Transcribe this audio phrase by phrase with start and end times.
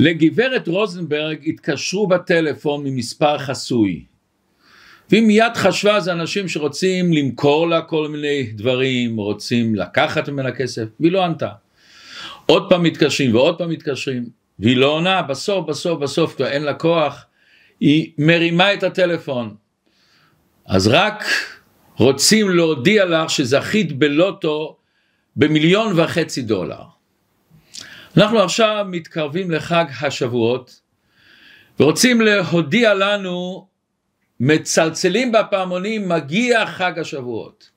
[0.00, 4.04] לגברת רוזנברג התקשרו בטלפון ממספר חסוי
[5.10, 10.84] והיא מיד חשבה זה אנשים שרוצים למכור לה כל מיני דברים, רוצים לקחת ממנה כסף,
[11.00, 11.48] והיא לא ענתה.
[12.46, 14.24] עוד פעם מתקשרים ועוד פעם מתקשרים,
[14.58, 17.24] והיא לא עונה, בסוף בסוף בסוף כבר אין לה כוח,
[17.80, 19.54] היא מרימה את הטלפון.
[20.66, 21.24] אז רק
[21.96, 24.76] רוצים להודיע לך שזכית בלוטו
[25.36, 26.89] במיליון וחצי דולר.
[28.16, 30.80] אנחנו עכשיו מתקרבים לחג השבועות
[31.80, 33.68] ורוצים להודיע לנו
[34.40, 37.70] מצלצלים בפעמונים מגיע חג השבועות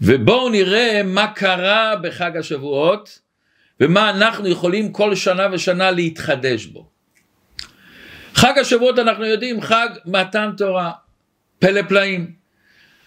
[0.00, 3.18] ובואו נראה מה קרה בחג השבועות
[3.80, 6.88] ומה אנחנו יכולים כל שנה ושנה להתחדש בו.
[8.34, 10.92] חג השבועות אנחנו יודעים חג מתן תורה
[11.58, 12.32] פלא פלאים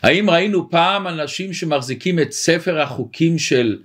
[0.04, 3.80] האם ראינו פעם אנשים שמחזיקים את ספר החוקים של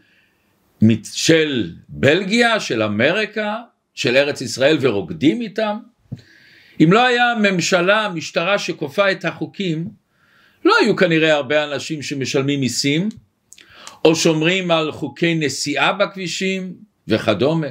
[1.13, 3.57] של בלגיה, של אמריקה,
[3.95, 5.79] של ארץ ישראל ורוקדים איתם?
[6.81, 9.89] אם לא היה ממשלה, משטרה שכופה את החוקים,
[10.65, 13.09] לא היו כנראה הרבה אנשים שמשלמים מיסים,
[14.05, 16.75] או שומרים על חוקי נסיעה בכבישים
[17.09, 17.67] וכדומה.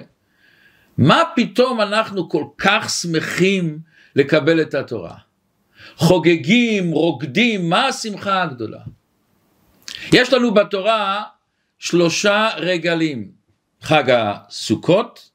[0.98, 3.80] מה פתאום אנחנו כל כך שמחים
[4.16, 5.16] לקבל את התורה?
[5.96, 8.80] חוגגים, רוקדים, מה השמחה הגדולה?
[10.14, 11.24] יש לנו בתורה
[11.82, 13.32] שלושה רגלים,
[13.82, 15.30] חג הסוכות,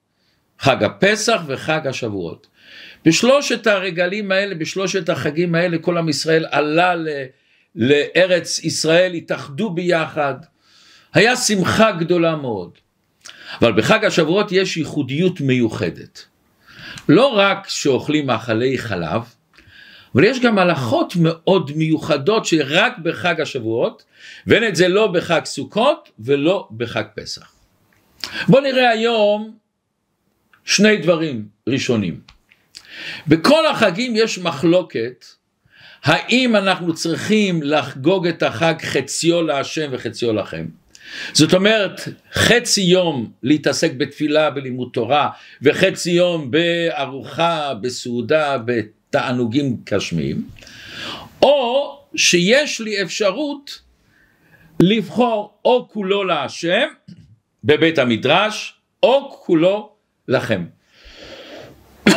[0.58, 2.46] חג הפסח וחג השבועות.
[3.04, 7.08] בשלושת הרגלים האלה, בשלושת החגים האלה, כל עם ישראל עלה ל,
[7.74, 10.34] לארץ ישראל, התאחדו ביחד,
[11.14, 12.70] היה שמחה גדולה מאוד.
[13.60, 16.24] אבל בחג השבועות יש ייחודיות מיוחדת.
[17.08, 19.22] לא רק שאוכלים מאכלי חלב,
[20.16, 24.04] אבל יש גם הלכות מאוד מיוחדות שרק בחג השבועות,
[24.46, 27.52] ואין את זה לא בחג סוכות ולא בחג פסח.
[28.48, 29.56] בואו נראה היום
[30.64, 32.20] שני דברים ראשונים.
[33.26, 35.24] בכל החגים יש מחלוקת
[36.02, 40.66] האם אנחנו צריכים לחגוג את החג חציו להשם וחציו לכם.
[41.32, 42.00] זאת אומרת
[42.32, 45.28] חצי יום להתעסק בתפילה בלימוד תורה
[45.62, 48.58] וחצי יום בארוחה בסעודה
[49.16, 50.48] בתענוגים גשמיים
[51.42, 53.80] או שיש לי אפשרות
[54.80, 56.88] לבחור או כולו להשם
[57.64, 59.92] בבית המדרש או כולו
[60.28, 60.64] לכם.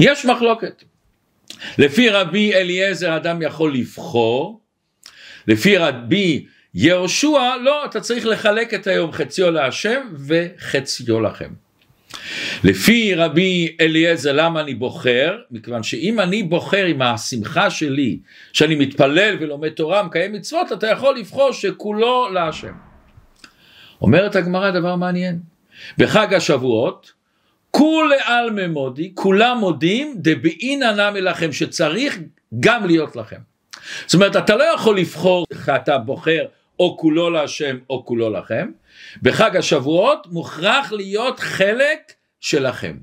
[0.00, 0.82] יש מחלוקת.
[1.78, 4.60] לפי רבי אליעזר אדם יכול לבחור,
[5.48, 11.52] לפי רבי יהושע לא, אתה צריך לחלק את היום חציו להשם וחציו לכם.
[12.64, 15.38] לפי רבי אליעזר למה אני בוחר?
[15.50, 18.18] מכיוון שאם אני בוחר עם השמחה שלי
[18.52, 22.72] שאני מתפלל ולומד תורה מקיים מצוות אתה יכול לבחור שכולו להשם.
[24.02, 25.38] אומרת הגמרא דבר מעניין
[25.98, 27.12] בחג השבועות
[27.70, 32.18] כולי עלמא מודי, כולם מודים, דבעינא נמי לכם, שצריך
[32.60, 33.36] גם להיות לכם.
[34.06, 35.46] זאת אומרת, אתה לא יכול לבחור,
[35.76, 36.44] אתה בוחר
[36.80, 38.70] או כולו להשם או כולו לכם,
[39.22, 42.12] בחג השבועות מוכרח להיות חלק
[42.42, 42.96] שלכם.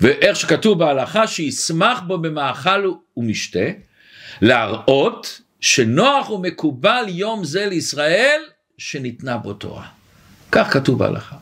[0.00, 3.66] ואיך שכתוב בהלכה, שישמח בו במאכל ומשתה,
[4.40, 8.40] להראות שנוח ומקובל יום זה לישראל
[8.78, 9.86] שניתנה בו תורה.
[10.52, 11.36] כך כתוב בהלכה.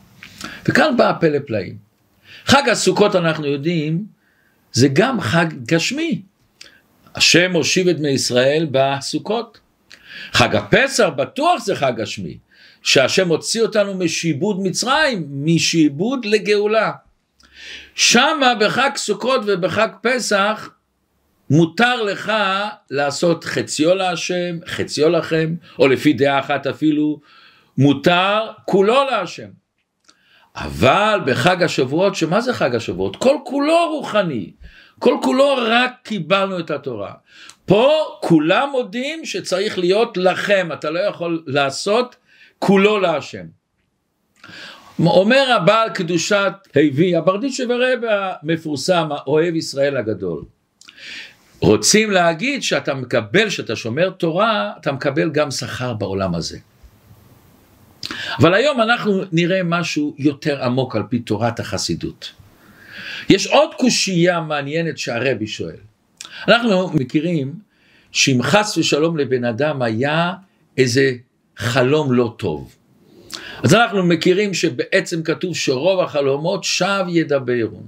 [0.65, 1.77] וכאן בא הפלא פלאים.
[2.45, 4.05] חג הסוכות אנחנו יודעים,
[4.71, 6.21] זה גם חג גשמי.
[7.15, 9.59] השם הושיב את בני ישראל בסוכות.
[10.31, 12.37] חג הפסח בטוח זה חג גשמי,
[12.83, 16.91] שהשם הוציא אותנו משעבוד מצרים, משעבוד לגאולה.
[17.95, 20.69] שמה בחג סוכות ובחג פסח
[21.49, 22.31] מותר לך
[22.91, 27.19] לעשות חציו להשם, חציו לכם, או לפי דעה אחת אפילו,
[27.77, 29.47] מותר כולו להשם.
[30.55, 33.15] אבל בחג השבועות, שמה זה חג השבועות?
[33.15, 34.51] כל כולו רוחני,
[34.99, 37.13] כל כולו רק קיבלנו את התורה.
[37.65, 37.91] פה
[38.21, 42.15] כולם מודים שצריך להיות לכם, אתה לא יכול לעשות
[42.59, 43.45] כולו להשם.
[44.99, 50.43] אומר הבעל קדושת הוי, הברדיצ'ה ורבה המפורסם, אוהב ישראל הגדול.
[51.59, 56.57] רוצים להגיד שאתה מקבל, שאתה שומר תורה, אתה מקבל גם שכר בעולם הזה.
[58.39, 62.31] אבל היום אנחנו נראה משהו יותר עמוק על פי תורת החסידות.
[63.29, 65.75] יש עוד קושייה מעניינת שהרבי שואל.
[66.47, 67.53] אנחנו מכירים
[68.11, 70.33] שאם חס ושלום לבן אדם היה
[70.77, 71.13] איזה
[71.59, 72.75] חלום לא טוב.
[73.63, 77.81] אז אנחנו מכירים שבעצם כתוב שרוב החלומות שב ידברו.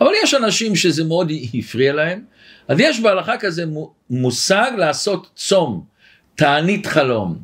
[0.00, 2.20] אבל יש אנשים שזה מאוד הפריע להם,
[2.68, 3.64] אז יש בהלכה כזה
[4.10, 5.84] מושג לעשות צום,
[6.34, 7.38] תענית חלום.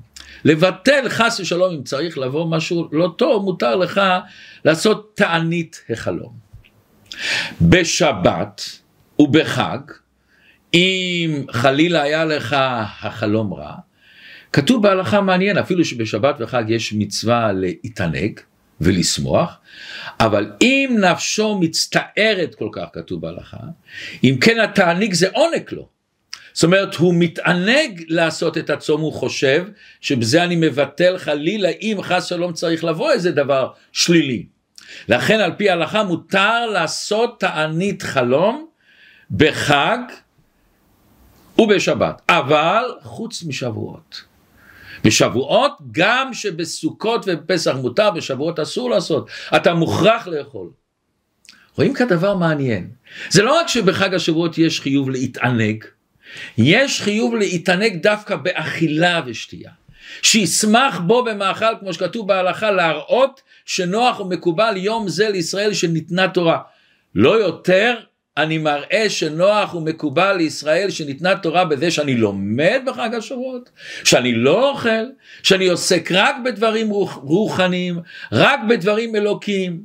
[0.44, 4.00] לבטל חס ושלום אם צריך לבוא משהו לא טוב, מותר לך
[4.64, 6.32] לעשות תענית החלום.
[7.62, 8.62] בשבת
[9.18, 9.78] ובחג,
[10.74, 12.56] אם חלילה היה לך
[13.02, 13.74] החלום רע,
[14.52, 18.40] כתוב בהלכה מעניין, אפילו שבשבת וחג יש מצווה להתענג
[18.80, 19.58] ולשמוח,
[20.20, 23.56] אבל אם נפשו מצטערת כל כך, כתוב בהלכה,
[24.24, 25.88] אם כן התעניג זה עונג לו.
[26.52, 29.66] זאת אומרת, הוא מתענג לעשות את הצום, הוא חושב
[30.00, 34.46] שבזה אני מבטל חלילה, אם חס שלום צריך לבוא איזה דבר שלילי.
[35.08, 38.66] לכן על פי ההלכה מותר לעשות תענית חלום
[39.30, 39.98] בחג
[41.58, 44.31] ובשבת, אבל חוץ משבועות.
[45.04, 50.70] בשבועות, גם שבסוכות ובפסח מותר, בשבועות אסור לעשות, אתה מוכרח לאכול.
[51.76, 52.90] רואים כאן דבר מעניין,
[53.30, 55.84] זה לא רק שבחג השבועות יש חיוב להתענג,
[56.58, 59.70] יש חיוב להתענג דווקא באכילה ושתייה.
[60.22, 66.58] שישמח בו במאכל, כמו שכתוב בהלכה, להראות שנוח ומקובל יום זה לישראל שניתנה תורה.
[67.14, 67.96] לא יותר
[68.36, 73.70] אני מראה שנוח ומקובל לישראל שניתנה תורה בזה שאני לומד בחג השבועות,
[74.04, 75.04] שאני לא אוכל,
[75.42, 78.00] שאני עוסק רק בדברים רוחניים,
[78.32, 79.82] רק בדברים אלוקיים.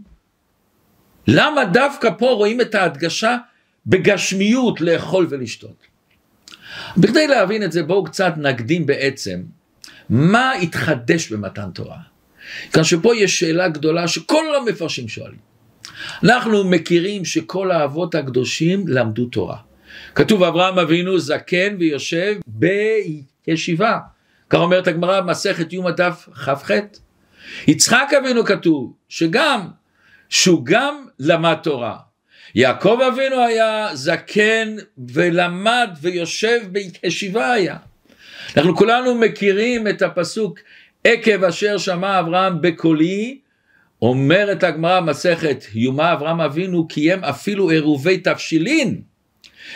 [1.28, 3.38] למה דווקא פה רואים את ההדגשה
[3.86, 5.88] בגשמיות לאכול ולשתות?
[6.98, 9.42] בכדי להבין את זה בואו קצת נקדים בעצם
[10.10, 11.98] מה התחדש במתן תורה.
[12.74, 15.48] כאן שפה יש שאלה גדולה שכל המפרשים שואלים.
[16.24, 19.58] אנחנו מכירים שכל האבות הקדושים למדו תורה.
[20.16, 23.98] כתוב אברהם אבינו זקן ויושב בישיבה.
[24.50, 26.72] כך אומרת הגמרא במסכת יום הדף כ"ח.
[27.68, 29.62] יצחק אבינו כתוב שגם,
[30.30, 31.98] שהוא גם למד תורה.
[32.56, 34.76] יעקב אבינו היה זקן
[35.08, 37.76] ולמד ויושב בישיבה היה.
[38.58, 40.60] אנחנו כולנו מכירים את הפסוק
[41.04, 43.40] עקב אשר שמע אברהם בקולי
[44.02, 49.02] אומרת הגמרא מסכת יומא אברהם אבינו קיים אפילו עירובי תבשילין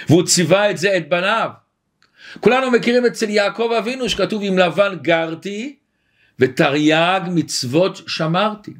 [0.09, 1.49] והוא ציווה את זה את בניו.
[2.39, 5.75] כולנו מכירים אצל יעקב אבינו שכתוב עם לבן גרתי
[6.39, 8.73] ותרי"ג מצוות שמרתי.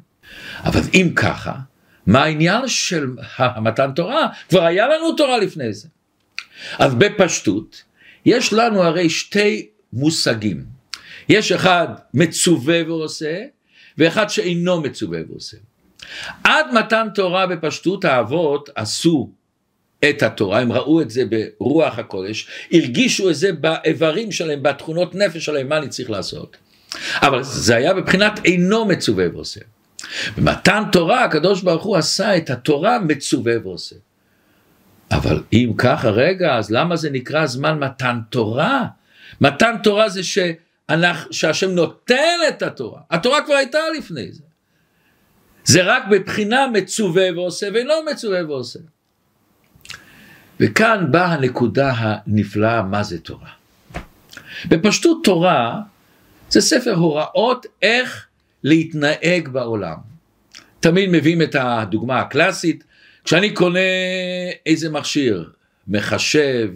[0.64, 1.52] אבל אם ככה,
[2.06, 3.06] מה העניין של
[3.38, 4.28] המתן תורה?
[4.48, 5.88] כבר היה לנו תורה לפני זה.
[6.78, 7.82] אז בפשטות,
[8.26, 10.64] יש לנו הרי שתי מושגים.
[11.28, 13.42] יש אחד מצווה ועושה,
[13.98, 15.56] ואחד שאינו מצווה ועושה.
[16.44, 19.30] עד מתן תורה בפשטות האבות עשו
[20.08, 21.24] את התורה, הם ראו את זה
[21.60, 26.56] ברוח הקודש, הרגישו את זה באיברים שלהם, בתכונות נפש שלהם, מה אני צריך לעשות.
[27.16, 29.60] אבל זה היה בבחינת אינו מצווה ועושה.
[30.36, 33.96] במתן תורה הקדוש ברוך הוא עשה את התורה מצווה ועושה.
[35.10, 38.84] אבל אם ככה רגע אז למה זה נקרא זמן מתן תורה?
[39.40, 40.38] מתן תורה זה ש...
[41.30, 44.42] שהשם נותן את התורה, התורה כבר הייתה לפני זה.
[45.64, 48.78] זה רק בבחינה מצווה ועושה ולא מצווה ועושה.
[50.60, 53.50] וכאן באה הנקודה הנפלאה מה זה תורה.
[54.68, 55.80] בפשטות תורה
[56.50, 58.26] זה ספר הוראות איך
[58.64, 59.96] להתנהג בעולם.
[60.80, 62.84] תמיד מביאים את הדוגמה הקלאסית,
[63.24, 63.78] כשאני קונה
[64.66, 65.50] איזה מכשיר,
[65.88, 66.68] מחשב,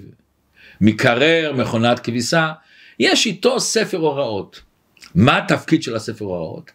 [0.81, 2.53] מקרר, מכונת כביסה,
[2.99, 4.61] יש איתו ספר הוראות.
[5.15, 6.71] מה התפקיד של הספר הוראות?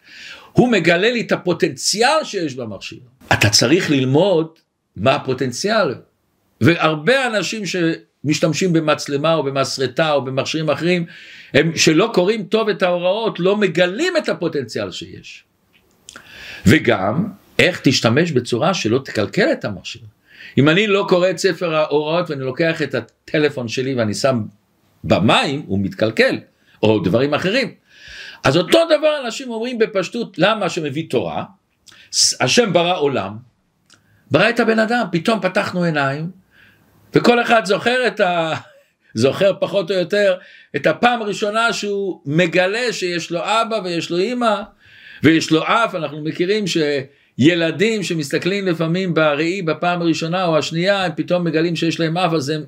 [0.52, 2.98] הוא מגלה לי את הפוטנציאל שיש במכשיר.
[3.32, 4.48] אתה צריך ללמוד
[4.96, 5.94] מה הפוטנציאל.
[6.60, 11.04] והרבה אנשים שמשתמשים במצלמה או במסרטה או במכשירים אחרים,
[11.54, 15.44] הם שלא קוראים טוב את ההוראות, לא מגלים את הפוטנציאל שיש.
[16.66, 17.26] וגם,
[17.58, 20.02] איך תשתמש בצורה שלא תקלקל את המכשיר.
[20.58, 24.42] אם אני לא קורא את ספר ההוראות ואני לוקח את הטלפון שלי ואני שם
[25.04, 26.38] במים הוא מתקלקל,
[26.82, 27.74] או דברים אחרים.
[28.44, 31.44] אז אותו דבר אנשים אומרים בפשטות, למה השם מביא תורה?
[32.40, 33.36] השם ברא עולם,
[34.30, 36.30] ברא את הבן אדם, פתאום פתחנו עיניים,
[37.14, 38.54] וכל אחד זוכר את ה...
[39.14, 40.36] זוכר פחות או יותר
[40.76, 44.62] את הפעם הראשונה שהוא מגלה שיש לו אבא ויש לו אימא
[45.22, 46.76] ויש לו אף, אנחנו מכירים ש...
[47.38, 52.48] ילדים שמסתכלים לפעמים בראי בפעם הראשונה או השנייה, הם פתאום מגלים שיש להם אף, אז
[52.48, 52.64] הם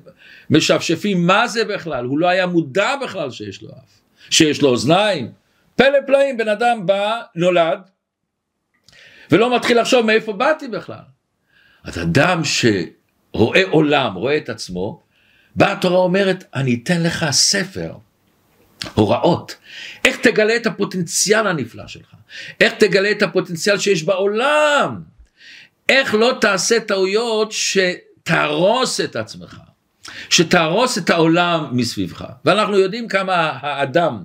[0.49, 5.31] משפשפים מה זה בכלל, הוא לא היה מודע בכלל שיש לו אף, שיש לו אוזניים.
[5.75, 7.79] פלא פלאים, בן אדם בא, נולד,
[9.31, 11.03] ולא מתחיל לחשוב מאיפה באתי בכלל.
[11.83, 15.03] אז אדם שרואה עולם, רואה את עצמו,
[15.55, 17.93] באה התורה אומרת, אני אתן לך ספר,
[18.93, 19.55] הוראות,
[20.05, 22.13] איך תגלה את הפוטנציאל הנפלא שלך.
[22.61, 25.01] איך תגלה את הפוטנציאל שיש בעולם?
[25.89, 29.59] איך לא תעשה טעויות שתהרוס את עצמך,
[30.29, 32.25] שתהרוס את העולם מסביבך.
[32.45, 34.23] ואנחנו יודעים כמה האדם,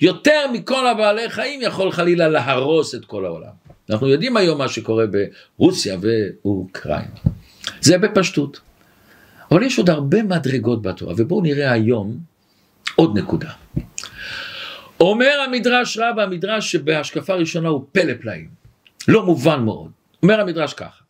[0.00, 3.52] יותר מכל הבעלי חיים, יכול חלילה להרוס את כל העולם.
[3.90, 5.04] אנחנו יודעים היום מה שקורה
[5.58, 7.16] ברוסיה ואוקראינה.
[7.80, 8.60] זה בפשטות.
[9.50, 12.18] אבל יש עוד הרבה מדרגות בתורה, ובואו נראה היום
[12.96, 13.50] עוד נקודה.
[15.00, 18.48] אומר המדרש רבה, המדרש שבהשקפה ראשונה הוא פלא פלאים,
[19.08, 19.90] לא מובן מאוד.
[20.22, 21.04] אומר המדרש ככה,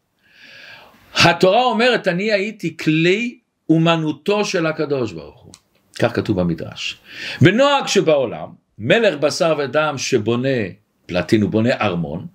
[1.14, 5.52] התורה אומרת אני הייתי כלי אומנותו של הקדוש ברוך הוא,
[5.98, 6.98] כך כתוב במדרש.
[7.40, 10.48] בנוהג שבעולם, מלך בשר ודם שבונה
[11.06, 12.26] פלטין, הוא בונה ארמון,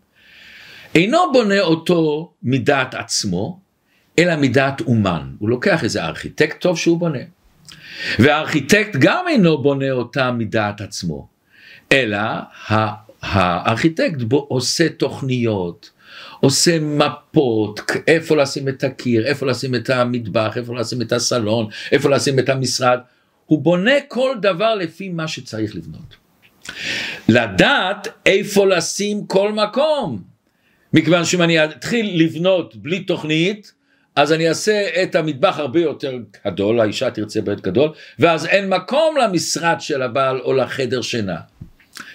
[0.95, 3.59] אינו בונה אותו מדעת עצמו,
[4.19, 5.35] אלא מדעת אומן.
[5.39, 7.19] הוא לוקח איזה ארכיטקט טוב שהוא בונה.
[8.19, 11.27] והארכיטקט גם אינו בונה אותה מדעת עצמו,
[11.93, 12.19] אלא
[13.21, 15.89] הארכיטקט בו עושה תוכניות,
[16.39, 22.09] עושה מפות, איפה לשים את הקיר, איפה לשים את המטבח, איפה לשים את הסלון, איפה
[22.09, 22.99] לשים את המשרד.
[23.45, 26.15] הוא בונה כל דבר לפי מה שצריך לבנות.
[27.29, 30.21] לדעת איפה לשים כל מקום.
[30.93, 33.73] מכיוון שאם אני אתחיל לבנות בלי תוכנית,
[34.15, 39.15] אז אני אעשה את המטבח הרבה יותר גדול, האישה תרצה בית גדול, ואז אין מקום
[39.23, 41.37] למשרד של הבעל או לחדר שינה.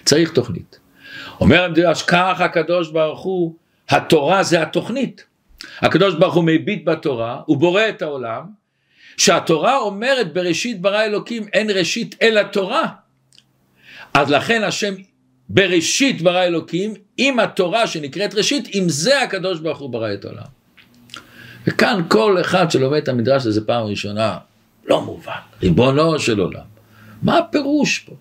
[0.05, 0.79] צריך תוכנית.
[1.39, 3.55] אומר המדרש, כך הקדוש ברוך הוא,
[3.89, 5.25] התורה זה התוכנית.
[5.81, 8.43] הקדוש ברוך הוא מביט בתורה, הוא בורא את העולם,
[9.17, 12.87] שהתורה אומרת בראשית ברא אלוקים אין ראשית אלא תורה.
[14.13, 14.93] אז לכן השם
[15.49, 20.43] בראשית ברא אלוקים, עם התורה שנקראת ראשית, עם זה הקדוש ברוך הוא ברא את העולם.
[21.67, 24.37] וכאן כל אחד שלומד את המדרש הזה פעם ראשונה,
[24.85, 26.65] לא מובן, ריבונו של עולם.
[27.23, 28.13] מה הפירוש פה?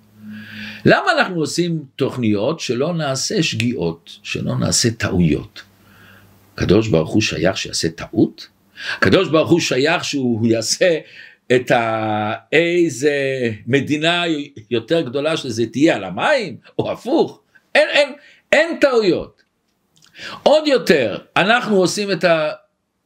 [0.90, 5.62] למה אנחנו עושים תוכניות שלא נעשה שגיאות, שלא נעשה טעויות?
[6.54, 8.49] הקדוש ברוך הוא שייך שיעשה טעות?
[8.97, 10.99] הקדוש ברוך הוא שייך שהוא יעשה
[11.52, 12.33] את ה...
[12.52, 13.14] איזה
[13.66, 14.23] מדינה
[14.71, 17.40] יותר גדולה שזה תהיה על המים, או הפוך.
[17.75, 18.12] אין, אין,
[18.52, 19.42] אין טעויות.
[20.42, 22.50] עוד יותר, אנחנו עושים את ה...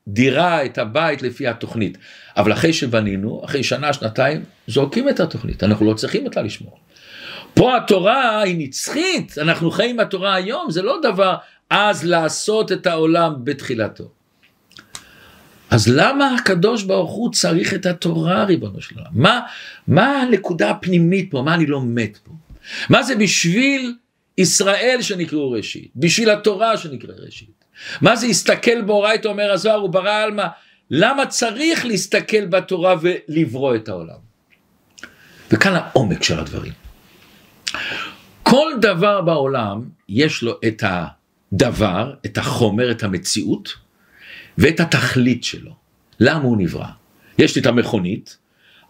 [0.08, 1.98] דירה, את הבית לפי התוכנית.
[2.36, 6.78] אבל אחרי שבנינו, אחרי שנה, שנתיים, זורקים את התוכנית, אנחנו לא צריכים אותה לשמור.
[7.54, 11.36] פה התורה היא נצחית, אנחנו חיים בתורה היום, זה לא דבר
[11.70, 14.10] אז לעשות את העולם בתחילתו.
[15.70, 19.10] אז למה הקדוש ברוך הוא צריך את התורה ריבונו של עולם?
[19.12, 19.40] מה,
[19.88, 21.42] מה הנקודה הפנימית פה?
[21.42, 22.32] מה אני לומד פה?
[22.88, 23.94] מה זה בשביל
[24.38, 25.90] ישראל שנקראו ראשית?
[25.96, 27.64] בשביל התורה שנקרא ראשית?
[28.00, 30.46] מה זה הסתכל באורייתא אומר הזוהר הוא ברא עלמא
[30.90, 34.18] למה צריך להסתכל בתורה ולברוא את העולם.
[35.50, 36.81] וכאן העומק של הדברים.
[38.42, 43.74] כל דבר בעולם יש לו את הדבר, את החומר, את המציאות
[44.58, 45.72] ואת התכלית שלו.
[46.20, 46.86] למה הוא נברא?
[47.38, 48.36] יש לי את המכונית,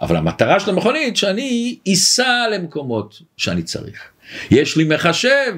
[0.00, 4.02] אבל המטרה של המכונית שאני אסע למקומות שאני צריך.
[4.50, 5.52] יש לי מחשב,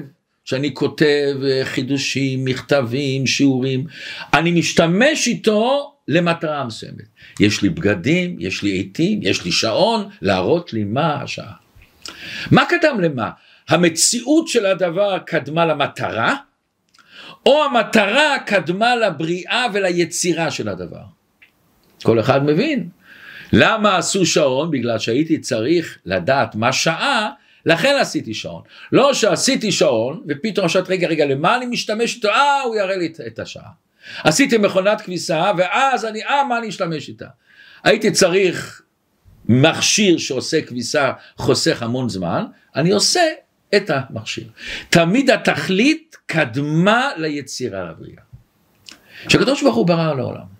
[0.45, 3.85] שאני כותב אה, חידושים, מכתבים, שיעורים,
[4.33, 7.05] אני משתמש איתו למטרה מסוימת.
[7.39, 11.64] יש לי בגדים, יש לי עיתים, יש לי שעון, להראות לי מה השעה.
[12.51, 13.29] מה קדם למה?
[13.69, 16.35] המציאות של הדבר קדמה למטרה,
[17.45, 21.03] או המטרה קדמה לבריאה וליצירה של הדבר.
[22.03, 22.89] כל אחד מבין.
[23.53, 24.71] למה עשו שעון?
[24.71, 27.29] בגלל שהייתי צריך לדעת מה שעה
[27.65, 28.61] לכן עשיתי שעון.
[28.91, 32.29] לא שעשיתי שעון, ופתאום חשבתי, רגע, רגע, למה אני משתמש איתו?
[32.29, 33.69] אה, הוא יראה לי את השעה.
[34.23, 37.27] עשיתי מכונת כביסה, ואז אני, אה, מה אני אשתמש איתה?
[37.83, 38.81] הייתי צריך
[39.49, 42.43] מכשיר שעושה כביסה, חוסך המון זמן,
[42.75, 43.21] אני עושה
[43.75, 44.47] את המכשיר.
[44.89, 48.21] תמיד התכלית קדמה ליצירה הבריאה.
[49.29, 50.55] שהקדוש ברוך הוא ברא לעולם.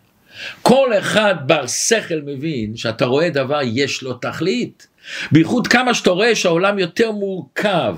[0.61, 4.87] כל אחד בר שכל מבין שאתה רואה דבר יש לו תכלית.
[5.31, 7.97] בייחוד כמה שאתה רואה שהעולם יותר מורכב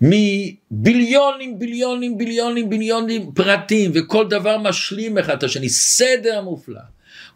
[0.00, 6.80] מביליונים ביליונים ביליונים ביליונים פרטים וכל דבר משלים אחד את השני סדר מופלא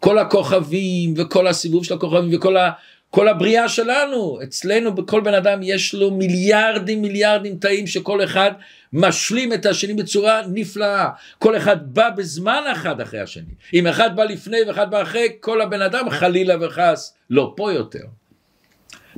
[0.01, 2.71] כל הכוכבים וכל הסיבוב של הכוכבים וכל ה...
[3.09, 8.51] כל הבריאה שלנו, אצלנו בכל בן אדם יש לו מיליארדים מיליארדים תאים שכל אחד
[8.93, 11.09] משלים את השני בצורה נפלאה.
[11.39, 13.53] כל אחד בא בזמן אחד אחרי השני.
[13.73, 18.03] אם אחד בא לפני ואחד בא אחרי, כל הבן אדם חלילה וחס לא פה יותר.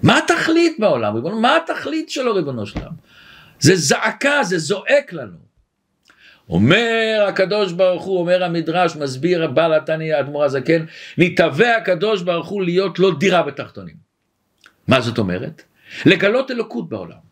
[0.03, 1.15] מה התכלית בעולם?
[1.15, 1.39] ריבונו?
[1.41, 2.91] מה התכלית שלו ריבונו שלם?
[3.59, 5.42] זה זעקה, זה זועק לנו.
[6.49, 10.85] אומר הקדוש ברוך הוא, אומר המדרש, מסביר הבעל התניא האדמו"ר הזקן,
[11.17, 13.95] נתהווה הקדוש ברוך הוא להיות לו דירה בתחתונים.
[14.87, 15.63] מה זאת אומרת?
[16.05, 17.23] לגלות אלוקות בעולם.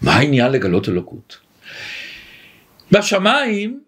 [0.00, 1.38] מה העניין לגלות אלוקות?
[2.92, 3.80] בשמיים,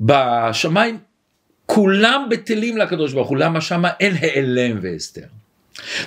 [0.00, 0.98] בשמיים
[1.66, 5.26] כולם בטלים לקדוש ברוך הוא, למה שמה אין העלם והסתר?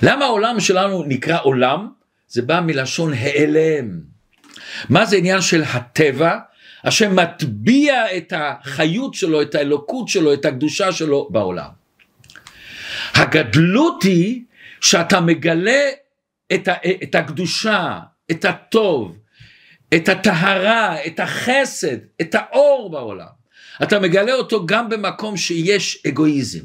[0.02, 1.88] למה העולם שלנו נקרא עולם?
[2.28, 4.00] זה בא מלשון העלם.
[4.88, 6.38] מה זה עניין של הטבע?
[6.84, 11.70] השם מטביע את החיות שלו, את האלוקות שלו, את הקדושה שלו בעולם.
[13.14, 14.42] הגדלות היא
[14.80, 15.88] שאתה מגלה
[16.54, 17.98] את, ה, את הקדושה,
[18.30, 19.18] את הטוב,
[19.94, 23.44] את הטהרה, את החסד, את האור בעולם.
[23.82, 26.64] אתה מגלה אותו גם במקום שיש אגואיזם,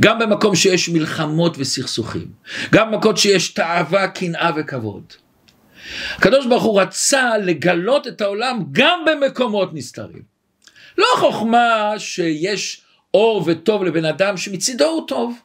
[0.00, 2.26] גם במקום שיש מלחמות וסכסוכים,
[2.72, 5.12] גם במקום שיש תאווה, קנאה וכבוד.
[6.16, 10.22] הקדוש ברוך הוא רצה לגלות את העולם גם במקומות נסתרים.
[10.98, 12.80] לא חוכמה שיש
[13.14, 15.38] אור וטוב לבן אדם שמצידו הוא טוב,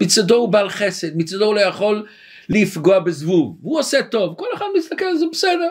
[0.00, 2.06] מצדו הוא בעל חסד, מצדו הוא לא יכול
[2.48, 5.70] לפגוע בזבוב, הוא עושה טוב, כל אחד מסתכל על זה בסדר.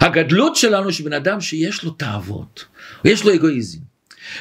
[0.00, 2.64] הגדלות שלנו שבן אדם שיש לו תאוות,
[3.04, 3.78] יש לו אגואיזם,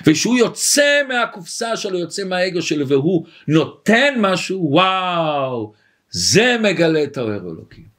[0.08, 5.74] וכשהוא יוצא מהקופסה שלו, יוצא מהאגו שלו, והוא נותן משהו, וואו,
[6.10, 7.91] זה מגלה את האור האלוקי.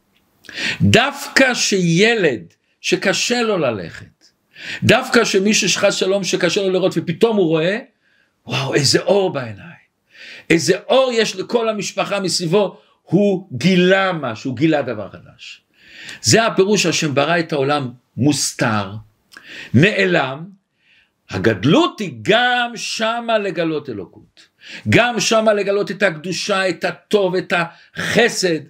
[0.82, 2.42] דווקא שילד
[2.80, 4.26] שקשה לו ללכת,
[4.82, 7.78] דווקא שמישהו שחס שלום שקשה לו לראות ופתאום הוא רואה,
[8.46, 9.72] וואו, איזה אור בעיניים.
[10.50, 15.62] איזה אור יש לכל המשפחה מסביבו, הוא גילה משהו, הוא גילה דבר חדש.
[16.22, 18.92] זה הפירוש השם ברא את העולם מוסתר,
[19.74, 20.44] נעלם,
[21.30, 24.48] הגדלות היא גם שמה לגלות אלוקות.
[24.88, 28.60] גם שמה לגלות את הקדושה, את הטוב, את החסד,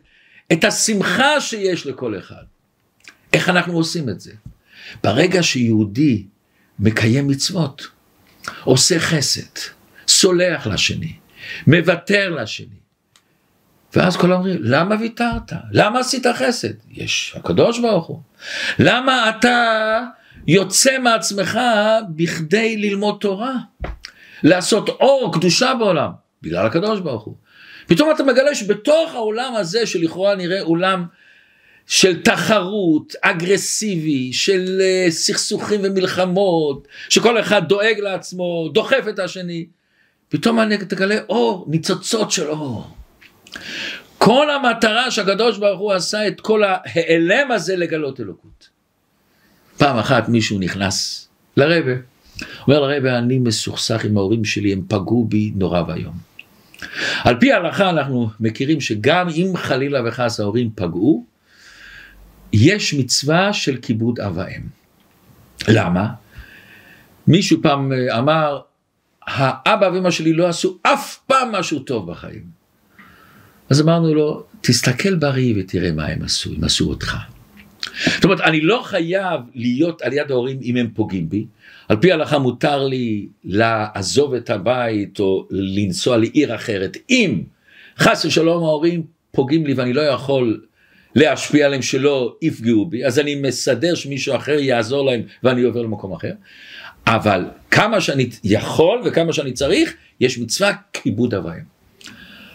[0.52, 2.42] את השמחה שיש לכל אחד.
[3.32, 4.32] איך אנחנו עושים את זה?
[5.04, 6.26] ברגע שיהודי
[6.78, 7.88] מקיים מצוות,
[8.64, 9.59] עושה חסד,
[10.09, 11.12] סולח לשני,
[11.66, 12.82] מוותר לשני.
[13.94, 15.52] ואז כולם אומרים, למה ויתרת?
[15.71, 16.73] למה עשית חסד?
[16.90, 18.21] יש הקדוש ברוך הוא.
[18.78, 20.00] למה אתה
[20.47, 21.59] יוצא מעצמך
[22.09, 23.54] בכדי ללמוד תורה,
[24.42, 26.11] לעשות אור, קדושה בעולם,
[26.42, 27.35] בגלל הקדוש ברוך הוא.
[27.87, 31.05] פתאום אתה מגלה שבתוך העולם הזה שלכאורה נראה עולם
[31.87, 39.67] של תחרות, אגרסיבי, של uh, סכסוכים ומלחמות, שכל אחד דואג לעצמו, דוחף את השני,
[40.29, 42.87] פתאום אני תגלה אור, ניצוצות של אור.
[44.19, 48.68] כל המטרה שהקדוש ברוך הוא עשה את כל ההיעלם הזה לגלות אלוקות.
[49.77, 51.92] פעם אחת מישהו נכנס לרבה,
[52.66, 56.32] אומר לרבה אני מסוכסך עם ההורים שלי, הם פגעו בי נורא ואיום.
[57.25, 61.27] על פי ההלכה אנחנו מכירים שגם אם חלילה וחס ההורים פגעו,
[62.53, 64.62] יש מצווה של כיבוד אב ואם.
[65.68, 66.09] למה?
[67.27, 68.61] מישהו פעם אה, אמר,
[69.27, 72.42] האבא ואמא שלי לא עשו אף פעם משהו טוב בחיים.
[73.71, 77.16] אז אמרנו לו, תסתכל בראי ותראה מה הם עשו, הם עשו אותך.
[78.14, 81.46] זאת אומרת, אני לא חייב להיות על יד ההורים אם הם פוגעים בי.
[81.88, 86.96] על פי ההלכה מותר לי לעזוב את הבית או לנסוע לעיר אחרת.
[87.11, 87.42] אם
[87.98, 90.61] חס ושלום ההורים פוגעים לי ואני לא יכול
[91.14, 96.12] להשפיע עליהם שלא יפגעו בי, אז אני מסדר שמישהו אחר יעזור להם ואני עובר למקום
[96.12, 96.33] אחר.
[97.07, 101.64] אבל כמה שאני יכול וכמה שאני צריך, יש מצווה כיבוד אביים.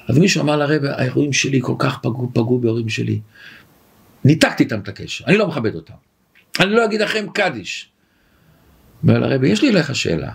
[0.08, 3.20] אז מישהו אמר לרבא, ההורים שלי כל כך פגעו, פגעו בהורים שלי.
[4.26, 5.94] ניתקתי איתם את הקשר, אני לא מכבד אותם.
[6.60, 7.90] אני לא אגיד לכם קדיש.
[9.04, 10.32] אומר לרבי, יש לי אליך שאלה.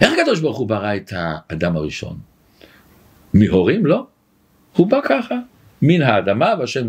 [0.00, 2.18] איך הקדוש ברוך הוא ברא את האדם הראשון?
[3.34, 3.86] מהורים?
[3.86, 4.06] לא.
[4.76, 5.34] הוא בא ככה,
[5.82, 6.88] מן האדמה והשם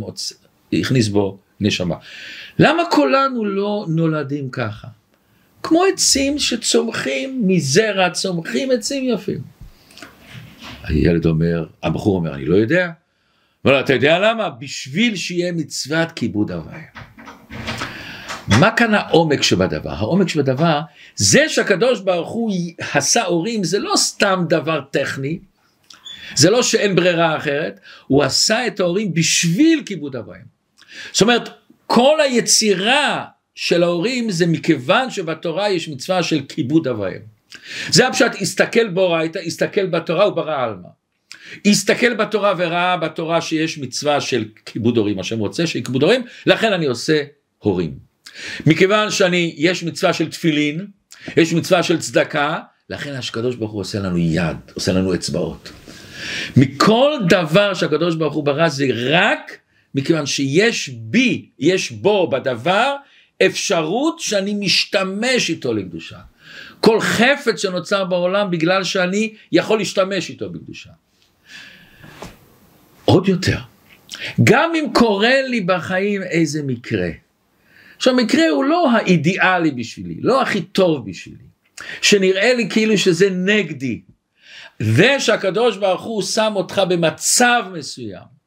[0.73, 1.95] הכניס בו נשמה.
[2.59, 4.87] למה כולנו לא נולדים ככה?
[5.63, 9.41] כמו עצים שצומחים מזרע, צומחים עצים יפים.
[10.83, 12.89] הילד אומר, הבחור אומר, אני לא יודע.
[13.65, 14.49] אבל אתה יודע למה?
[14.49, 16.81] בשביל שיהיה מצוות כיבוד הוויה.
[18.47, 19.89] מה כאן העומק שבדבר?
[19.89, 20.79] העומק שבדבר
[21.15, 22.51] זה שהקדוש ברוך הוא
[22.93, 25.39] עשה הורים זה לא סתם דבר טכני,
[26.35, 30.41] זה לא שאין ברירה אחרת, הוא עשה את ההורים בשביל כיבוד הוויה.
[31.11, 31.49] זאת אומרת,
[31.87, 37.19] כל היצירה של ההורים זה מכיוון שבתורה יש מצווה של כיבוד הוויה.
[37.89, 41.00] זה הפשט, הסתכל באורייתא, הסתכל בתורה וברא עלמא.
[41.65, 46.73] הסתכל בתורה וראה בתורה שיש מצווה של כיבוד הורים, השם רוצה שיהיה כיבוד הורים, לכן
[46.73, 47.23] אני עושה
[47.57, 48.11] הורים.
[48.65, 50.87] מכיוון שאני, יש מצווה של תפילין,
[51.37, 52.59] יש מצווה של צדקה,
[52.89, 55.71] לכן הקדוש ברוך הוא עושה לנו יד, עושה לנו אצבעות.
[56.57, 59.57] מכל דבר שהקדוש ברוך הוא ברא זה רק
[59.95, 62.95] מכיוון שיש בי, יש בו בדבר
[63.45, 66.17] אפשרות שאני משתמש איתו לקדושה.
[66.79, 70.89] כל חפץ שנוצר בעולם בגלל שאני יכול להשתמש איתו בקדושה.
[73.05, 73.57] עוד יותר,
[74.43, 77.09] גם אם קורה לי בחיים איזה מקרה,
[77.97, 81.43] עכשיו מקרה הוא לא האידיאלי בשבילי, לא הכי טוב בשבילי,
[82.01, 84.01] שנראה לי כאילו שזה נגדי,
[84.79, 88.41] זה שהקדוש ברוך הוא שם אותך במצב מסוים,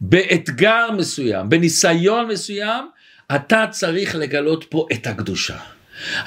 [0.00, 2.84] באתגר מסוים, בניסיון מסוים,
[3.34, 5.58] אתה צריך לגלות פה את הקדושה.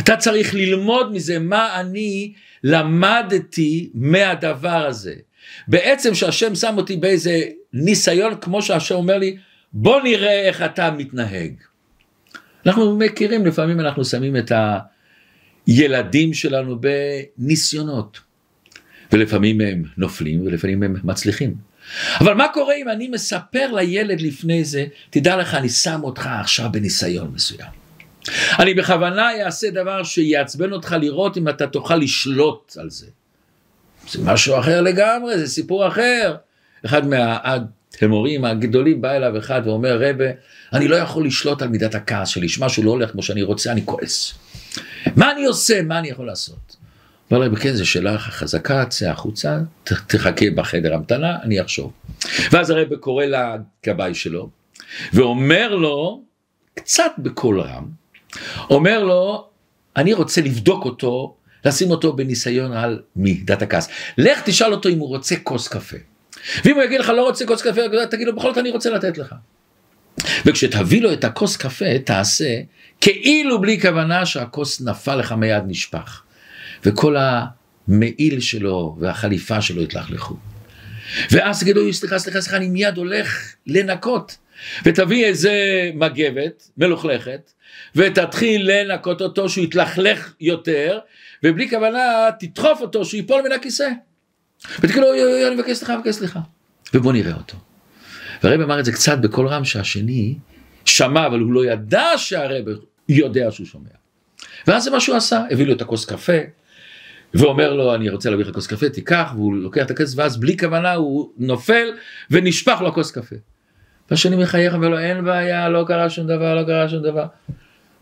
[0.01, 5.15] אתה צריך ללמוד מזה מה אני למדתי מהדבר הזה.
[5.67, 7.41] בעצם שהשם שם אותי באיזה
[7.73, 9.37] ניסיון כמו שהשם אומר לי
[9.73, 11.53] בוא נראה איך אתה מתנהג.
[12.65, 14.51] אנחנו מכירים לפעמים אנחנו שמים את
[15.67, 16.79] הילדים שלנו
[17.37, 18.19] בניסיונות
[19.11, 21.55] ולפעמים הם נופלים ולפעמים הם מצליחים.
[22.19, 26.69] אבל מה קורה אם אני מספר לילד לפני זה תדע לך אני שם אותך עכשיו
[26.71, 27.69] בניסיון מסוים.
[28.59, 33.07] אני בכוונה אעשה דבר שיעצבן אותך לראות אם אתה תוכל לשלוט על זה.
[34.11, 36.35] זה משהו אחר לגמרי, זה סיפור אחר.
[36.85, 37.01] אחד
[38.01, 40.25] מהמורים הגדולים בא אליו אחד ואומר, רבה,
[40.73, 43.81] אני לא יכול לשלוט על מידת הכעס שלי, שמשהו לא הולך כמו שאני רוצה, אני
[43.85, 44.33] כועס.
[45.15, 45.81] מה אני עושה?
[45.81, 46.75] מה אני יכול לעשות?
[47.31, 51.91] אומר להם, כן, זו שאלה חזקה, צא החוצה, תחכה בחדר המתנה, אני אחשוב.
[52.51, 54.49] ואז הרב קורא לגבאי שלו,
[55.13, 56.23] ואומר לו,
[56.75, 57.85] קצת בקול רם,
[58.69, 59.47] אומר לו,
[59.97, 61.35] אני רוצה לבדוק אותו,
[61.65, 63.89] לשים אותו בניסיון על מידת הכעס.
[64.17, 65.97] לך תשאל אותו אם הוא רוצה כוס קפה.
[66.65, 69.17] ואם הוא יגיד לך לא רוצה כוס קפה, תגיד לו בכל זאת אני רוצה לתת
[69.17, 69.35] לך.
[70.45, 72.59] וכשתביא לו את הכוס קפה, תעשה
[73.01, 76.21] כאילו בלי כוונה שהכוס נפל לך מיד נשפך.
[76.85, 77.15] וכל
[77.87, 80.35] המעיל שלו והחליפה שלו התלכלכו.
[81.31, 84.37] ואז תגידו, סליחה, סליחה, סליחה, אני מיד הולך לנקות.
[84.85, 85.53] ותביא איזה
[85.93, 87.51] מגבת מלוכלכת,
[87.95, 90.99] ותתחיל לנקות אותו שהוא יתלכלך יותר,
[91.43, 93.89] ובלי כוונה תדחוף אותו שהוא ייפול מן הכיסא.
[94.79, 95.07] ותגיד לו,
[95.47, 96.39] אני מבקש סליחה, מבקש סליחה.
[96.93, 97.57] ובוא נראה אותו.
[98.43, 100.35] והרב אמר את זה קצת בקול רם שהשני
[100.85, 102.65] שמע, אבל הוא לא ידע שהרב
[103.09, 103.89] יודע שהוא שומע.
[104.67, 106.37] ואז זה מה שהוא עשה, הביא לו את הכוס קפה,
[107.33, 110.57] ואומר לו אני רוצה להביא לך כוס קפה תיקח והוא לוקח את הכסף ואז בלי
[110.57, 111.87] כוונה הוא נופל
[112.31, 113.35] ונשפך לו כוס קפה.
[114.11, 117.25] והשני מחייך ואומר לו אין בעיה לא קרה שום דבר לא קרה שום דבר.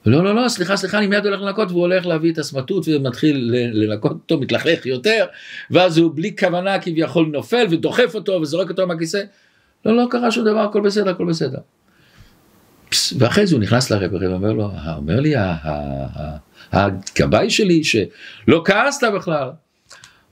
[0.06, 3.52] לא לא לא סליחה סליחה אני מיד הולך לנקות והוא הולך להביא את הסמטוט ומתחיל
[3.74, 5.26] לנקות אותו מתלכלך יותר
[5.72, 9.22] ואז הוא בלי כוונה כביכול נופל ודוחף אותו וזורק אותו מהכיסא.
[9.86, 11.58] לא לא קרה שום דבר הכל בסדר הכל בסדר.
[13.18, 15.34] ואחרי זה הוא נכנס לרב ואומר לו אומר לי
[16.72, 19.50] הגבאי שלי שלא כעסת בכלל.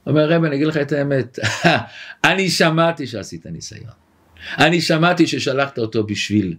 [0.07, 1.39] אומר רב אני אגיד לך את האמת
[2.29, 3.91] אני שמעתי שעשית ניסיון.
[4.57, 6.55] אני שמעתי ששלחת אותו בשביל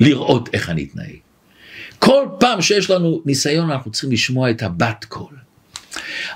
[0.00, 1.27] לראות איך אני אתנהג.
[1.98, 5.36] כל פעם שיש לנו ניסיון אנחנו צריכים לשמוע את הבת קול.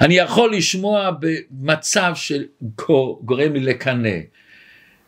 [0.00, 4.18] אני יכול לשמוע במצב שגורם לי לקנא,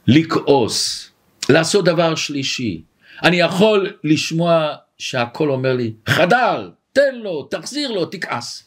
[0.06, 1.10] לכעוס,
[1.48, 2.82] לעשות דבר שלישי.
[3.22, 8.64] אני יכול לשמוע שהקול אומר לי, חדל, תן לו, תחזיר לו, תכעס.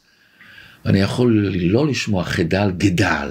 [0.85, 3.29] ואני יכול לא לשמוע חדל, גדל,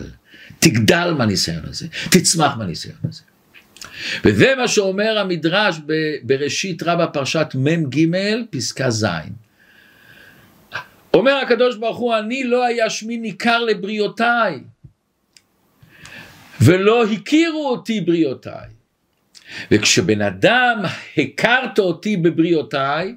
[0.59, 3.23] תגדל מהניסיון הזה, תצמח מהניסיון הזה.
[4.25, 5.81] וזה מה שאומר המדרש
[6.23, 8.07] בראשית רבה פרשת מ"ג
[8.51, 9.07] פסקה ז'.
[11.15, 14.61] אומר הקדוש ברוך הוא אני לא היה שמי ניכר לבריאותיי
[16.61, 18.69] ולא הכירו אותי בריאותיי
[19.71, 20.83] וכשבן אדם
[21.17, 23.15] הכרת אותי בבריאותיי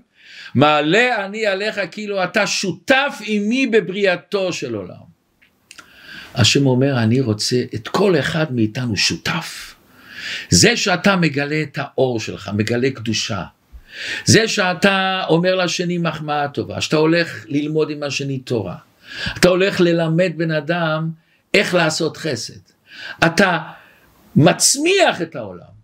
[0.56, 5.10] מעלה אני עליך כאילו אתה שותף עימי בבריאתו של עולם.
[6.36, 9.76] השם אומר אני רוצה את כל אחד מאיתנו שותף.
[10.50, 13.44] זה שאתה מגלה את האור שלך, מגלה קדושה.
[14.26, 18.76] זה שאתה אומר לשני מחמאה טובה, שאתה הולך ללמוד עם השני תורה.
[19.38, 21.10] אתה הולך ללמד בן אדם
[21.54, 22.60] איך לעשות חסד.
[23.26, 23.60] אתה
[24.36, 25.80] מצמיח את העולם.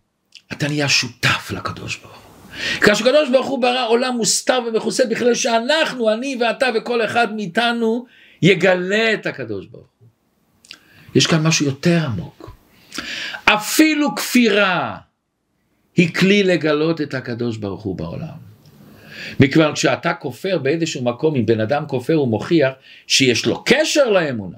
[0.52, 2.82] אתה נהיה שותף לקדוש ברוך הוא.
[2.82, 8.06] כאשר הקדוש ברוך הוא ברא עולם מוסתר ומכוסה בכלל שאנחנו, אני ואתה וכל אחד מאיתנו
[8.42, 10.08] יגלה את הקדוש ברוך הוא.
[11.16, 12.56] יש כאן משהו יותר עמוק.
[13.46, 14.98] אפילו כפירה
[15.96, 18.46] היא כלי לגלות את הקדוש ברוך הוא בעולם.
[19.40, 22.74] מכיוון כשאתה כופר באיזשהו מקום, אם בן אדם כופר הוא מוכיח
[23.08, 24.58] שיש לו קשר לאמונה.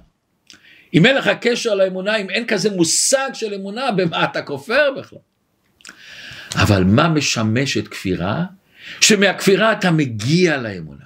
[0.93, 5.19] אם אין לך קשר לאמונה, אם אין כזה מושג של אמונה, במה אתה כופר בכלל?
[6.55, 8.43] אבל מה משמש את כפירה?
[9.01, 11.05] שמהכפירה אתה מגיע לאמונה.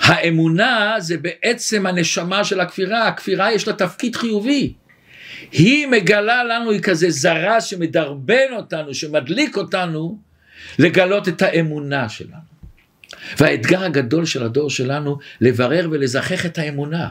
[0.00, 4.72] האמונה זה בעצם הנשמה של הכפירה, הכפירה יש לה תפקיד חיובי.
[5.52, 10.18] היא מגלה לנו, היא כזה זרז שמדרבן אותנו, שמדליק אותנו,
[10.78, 12.56] לגלות את האמונה שלנו.
[13.38, 17.08] והאתגר הגדול של הדור שלנו, לברר ולזכח את האמונה.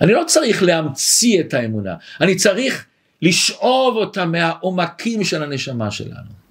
[0.00, 2.86] אני לא צריך להמציא את האמונה, אני צריך
[3.22, 6.42] לשאוב אותה מהעומקים של הנשמה שלנו.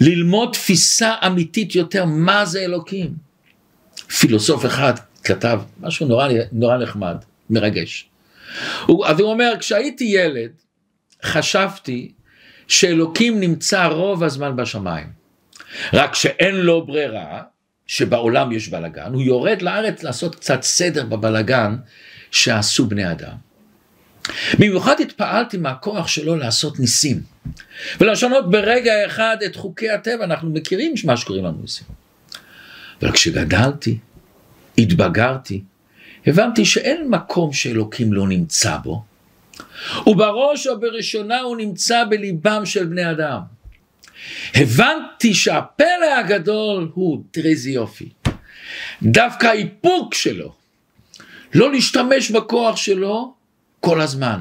[0.00, 3.14] ללמוד תפיסה אמיתית יותר מה זה אלוקים.
[4.18, 7.16] פילוסוף אחד כתב משהו נורא, נורא נחמד,
[7.50, 8.07] מרגש.
[8.86, 10.50] הוא, אז הוא אומר, כשהייתי ילד,
[11.24, 12.12] חשבתי
[12.68, 15.06] שאלוקים נמצא רוב הזמן בשמיים.
[15.92, 17.42] רק שאין לו ברירה,
[17.86, 21.76] שבעולם יש בלגן, הוא יורד לארץ לעשות קצת סדר בבלגן
[22.30, 23.36] שעשו בני אדם.
[24.58, 27.20] במיוחד התפעלתי מהכוח שלו לעשות ניסים
[28.00, 31.86] ולשנות ברגע אחד את חוקי הטבע, אנחנו מכירים מה שקוראים לנו ניסים.
[33.02, 33.98] אבל כשגדלתי,
[34.78, 35.62] התבגרתי,
[36.26, 39.04] הבנתי שאין מקום שאלוקים לא נמצא בו,
[40.06, 43.40] ובראש ובראשונה הוא נמצא בליבם של בני אדם.
[44.54, 48.08] הבנתי שהפלא הגדול הוא, תראי איזה יופי,
[49.02, 50.54] דווקא האיפוק שלו,
[51.54, 53.34] לא להשתמש בכוח שלו
[53.80, 54.40] כל הזמן,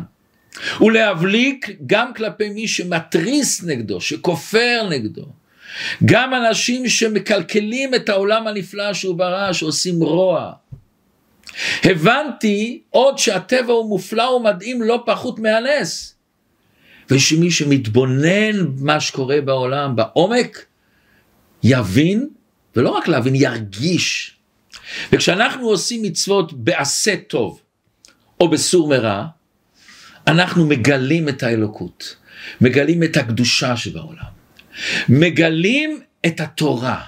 [0.82, 5.26] ולהבליק גם כלפי מי שמתריס נגדו, שכופר נגדו,
[6.06, 10.54] גם אנשים שמקלקלים את העולם הנפלא שהוא ברא, שעושים רוע.
[11.84, 16.16] הבנתי עוד שהטבע הוא מופלא ומדהים לא פחות מהנס.
[17.10, 20.66] ושמי שמתבונן במה שקורה בעולם בעומק,
[21.64, 22.30] יבין,
[22.76, 24.38] ולא רק להבין, ירגיש.
[25.12, 27.62] וכשאנחנו עושים מצוות בעשה טוב,
[28.40, 29.26] או בסור מרע,
[30.28, 32.16] אנחנו מגלים את האלוקות,
[32.62, 34.32] מגלים את הקדושה שבעולם,
[35.10, 37.02] מגלים את התורה.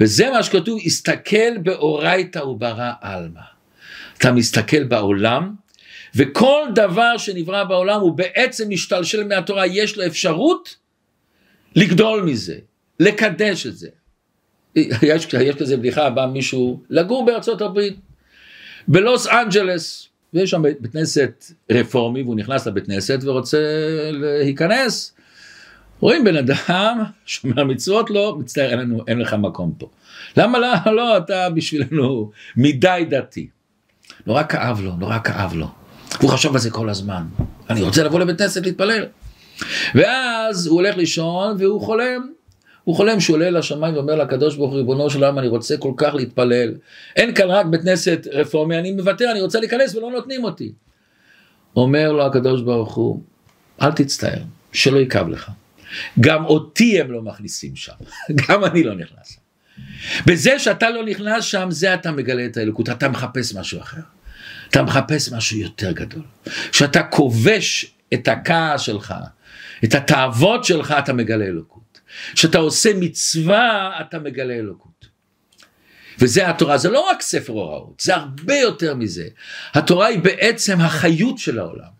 [0.00, 3.55] וזה מה שכתוב, הסתכל באורייתא וברא עלמא.
[4.18, 5.54] אתה מסתכל בעולם,
[6.14, 10.76] וכל דבר שנברא בעולם הוא בעצם משתלשל מהתורה, יש לו אפשרות
[11.76, 12.58] לגדול מזה,
[13.00, 13.88] לקדש את זה.
[14.76, 17.96] יש, יש כזה בדיחה, בא מישהו לגור בארצות הברית,
[18.88, 23.58] בלוס אנג'לס, ויש שם בית כנסת רפורמי, והוא נכנס לבית כנסת ורוצה
[24.12, 25.14] להיכנס.
[26.00, 29.90] רואים בן אדם, שומר מצוות, לא, מצטער, אין, לנו, אין לך מקום פה.
[30.36, 33.48] למה לא, לא, אתה בשבילנו מדי דתי.
[34.26, 35.68] נורא כאב לו, נורא כאב לו.
[36.20, 37.22] הוא חשב על זה כל הזמן.
[37.70, 39.04] אני רוצה לבוא לבית כנסת להתפלל.
[39.94, 42.32] ואז הוא הולך לישון והוא חולם.
[42.84, 45.92] הוא חולם שהוא עולה לשמיים ואומר לקדוש ברוך הוא ריבונו של עולם אני רוצה כל
[45.96, 46.74] כך להתפלל.
[47.16, 50.72] אין כאן רק בית כנסת רפורמי אני מוותר אני רוצה להיכנס ולא נותנים אותי.
[51.76, 53.22] אומר לו הקדוש ברוך הוא
[53.82, 55.50] אל תצטער שלא יכאב לך.
[56.20, 57.92] גם אותי הם לא מכניסים שם
[58.48, 59.38] גם אני לא נכנס.
[60.26, 64.00] בזה שאתה לא נכנס שם זה אתה מגלה את האלוקות אתה מחפש משהו אחר.
[64.70, 66.22] אתה מחפש משהו יותר גדול.
[66.70, 69.14] כשאתה כובש את הכעס שלך,
[69.84, 72.00] את התאוות שלך, אתה מגלה אלוקות.
[72.34, 75.06] כשאתה עושה מצווה, אתה מגלה אלוקות.
[76.18, 79.28] וזה התורה, זה לא רק ספר הוראות, זה הרבה יותר מזה.
[79.74, 81.96] התורה היא בעצם החיות של העולם.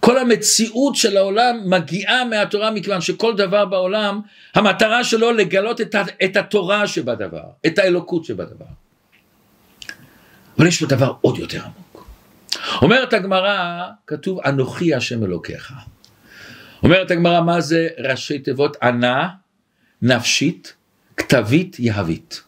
[0.00, 4.20] כל המציאות של העולם מגיעה מהתורה מכיוון שכל דבר בעולם
[4.54, 5.80] המטרה שלו לגלות
[6.24, 8.64] את, התורה שבדבר, את האלוקות שבדבר.
[10.58, 11.89] אבל יש פה דבר עוד יותר עמוק.
[12.82, 15.72] אומרת הגמרא, כתוב אנוכי השם אלוקיך.
[16.82, 19.28] אומרת הגמרא מה זה ראשי תיבות ענה,
[20.02, 20.74] נפשית,
[21.16, 22.42] כתבית, יהבית.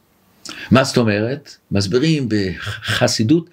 [0.71, 1.57] מה זאת אומרת?
[1.71, 3.51] מסבירים בחסידות.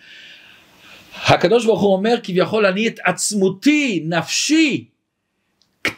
[1.26, 4.86] הקדוש ברוך הוא אומר כביכול אני את עצמותי, נפשי,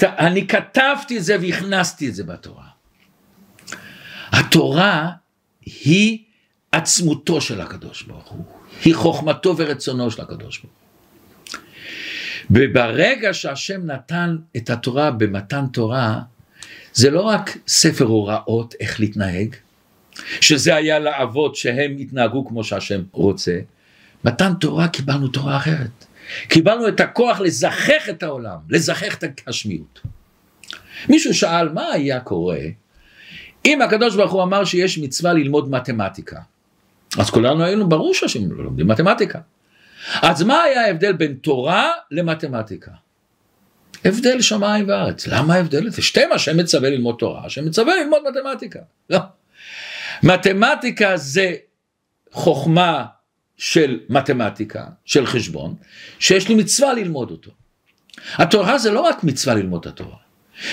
[0.03, 2.65] אני כתבתי את זה והכנסתי את זה בתורה.
[4.31, 5.09] התורה
[5.65, 6.23] היא
[6.71, 8.45] עצמותו של הקדוש ברוך הוא.
[8.86, 11.62] היא חוכמתו ורצונו של הקדוש ברוך הוא.
[12.51, 16.21] וברגע שהשם נתן את התורה במתן תורה,
[16.93, 19.55] זה לא רק ספר הוראות איך להתנהג,
[20.41, 23.60] שזה היה לאבות שהם התנהגו כמו שהשם רוצה,
[24.23, 26.05] מתן תורה קיבלנו תורה אחרת.
[26.47, 30.01] קיבלנו את הכוח לזכך את העולם, לזכך את הגשמיות.
[31.10, 32.60] מישהו שאל מה היה קורה
[33.65, 36.39] אם הקדוש ברוך הוא אמר שיש מצווה ללמוד מתמטיקה.
[37.17, 39.39] אז כולנו היינו ברור שאנשים לא לומדים מתמטיקה.
[40.21, 42.91] אז מה היה ההבדל בין תורה למתמטיקה?
[44.06, 45.28] הבדל שמיים וארץ.
[45.28, 46.02] למה ההבדל הזה?
[46.02, 48.80] שתיהם השם מצווה ללמוד תורה, השם מצווה ללמוד מתמטיקה.
[49.10, 49.19] לא.
[50.24, 51.56] מתמטיקה זה
[52.32, 53.06] חוכמה
[53.58, 55.76] של מתמטיקה, של חשבון,
[56.19, 57.52] שיש לי מצווה ללמוד אותו.
[58.34, 60.17] התורה זה לא רק מצווה ללמוד את התורה.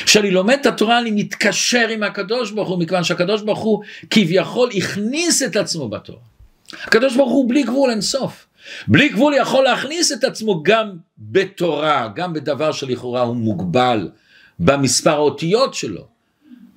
[0.04, 4.70] כשאני לומד את התורה אני מתקשר עם הקדוש ברוך הוא מכיוון שהקדוש ברוך הוא כביכול
[4.76, 6.27] הכניס את עצמו בתורה.
[6.72, 8.46] הקדוש ברוך הוא בלי גבול אין סוף.
[8.88, 14.10] בלי גבול יכול להכניס את עצמו גם בתורה, גם בדבר שלכאורה הוא מוגבל
[14.58, 16.06] במספר האותיות שלו.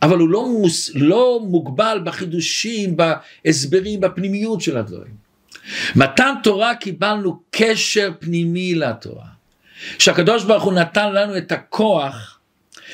[0.01, 5.13] אבל הוא לא, מוס, לא מוגבל בחידושים, בהסברים, בפנימיות של הדברים.
[5.95, 9.25] מתן תורה קיבלנו קשר פנימי לתורה.
[9.99, 12.39] שהקדוש ברוך הוא נתן לנו את הכוח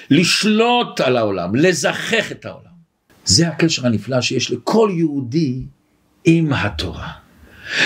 [0.10, 2.78] לשלוט על העולם, לזכך את העולם.
[3.26, 5.62] זה הקשר הנפלא שיש לכל יהודי
[6.30, 7.12] עם התורה.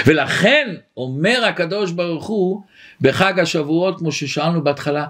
[0.06, 2.62] ולכן אומר הקדוש ברוך הוא
[3.02, 5.06] בחג השבועות כמו ששאלנו בהתחלה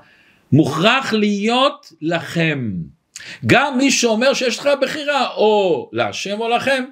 [0.52, 2.72] מוכרח להיות לכם.
[3.46, 6.84] גם מי שאומר שיש לך בחירה או להשם או לכם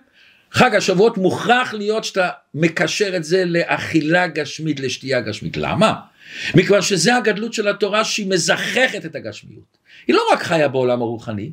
[0.51, 5.57] חג השבועות מוכרח להיות שאתה מקשר את זה לאכילה גשמית, לשתייה גשמית.
[5.57, 5.93] למה?
[6.55, 9.77] מכיוון שזה הגדלות של התורה שהיא מזככת את הגשמיות.
[10.07, 11.51] היא לא רק חיה בעולם הרוחני,